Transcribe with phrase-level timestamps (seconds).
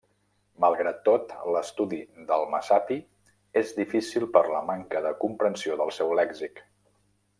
[0.63, 1.99] Malgrat tot, l'estudi
[2.31, 2.97] del messapi
[3.63, 6.65] és difícil per la manca de comprensió del seu lèxic.